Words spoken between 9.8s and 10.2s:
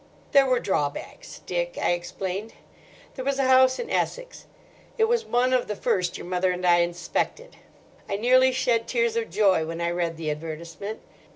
read